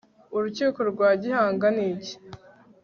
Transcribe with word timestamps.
urukiko 0.35 0.79
rwa 0.91 1.09
gihanga, 1.21 1.65
ni 1.75 1.83
iki 1.93 2.15